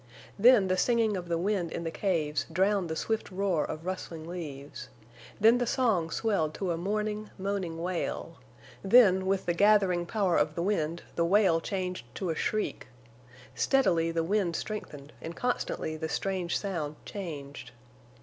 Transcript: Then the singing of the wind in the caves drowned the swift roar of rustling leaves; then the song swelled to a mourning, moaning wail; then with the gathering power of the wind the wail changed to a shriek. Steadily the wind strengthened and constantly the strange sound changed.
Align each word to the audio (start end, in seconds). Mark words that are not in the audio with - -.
Then 0.39 0.67
the 0.67 0.77
singing 0.77 1.15
of 1.15 1.27
the 1.27 1.37
wind 1.37 1.71
in 1.71 1.83
the 1.83 1.91
caves 1.91 2.47
drowned 2.51 2.89
the 2.89 2.95
swift 2.95 3.29
roar 3.29 3.63
of 3.63 3.85
rustling 3.85 4.27
leaves; 4.27 4.89
then 5.39 5.59
the 5.59 5.67
song 5.67 6.09
swelled 6.09 6.55
to 6.55 6.71
a 6.71 6.75
mourning, 6.75 7.29
moaning 7.37 7.77
wail; 7.79 8.39
then 8.81 9.27
with 9.27 9.45
the 9.45 9.53
gathering 9.53 10.07
power 10.07 10.37
of 10.37 10.55
the 10.55 10.63
wind 10.63 11.03
the 11.15 11.23
wail 11.25 11.61
changed 11.61 12.05
to 12.15 12.31
a 12.31 12.35
shriek. 12.35 12.87
Steadily 13.53 14.09
the 14.09 14.23
wind 14.23 14.55
strengthened 14.55 15.13
and 15.21 15.35
constantly 15.35 15.97
the 15.97 16.09
strange 16.09 16.57
sound 16.57 16.95
changed. 17.05 17.69